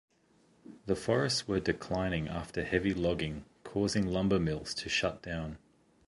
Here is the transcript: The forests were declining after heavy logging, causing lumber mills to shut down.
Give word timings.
The 0.87 0.95
forests 0.95 1.47
were 1.47 1.59
declining 1.59 2.27
after 2.27 2.63
heavy 2.63 2.91
logging, 2.91 3.45
causing 3.63 4.07
lumber 4.07 4.39
mills 4.39 4.73
to 4.73 4.89
shut 4.89 5.21
down. 5.21 5.59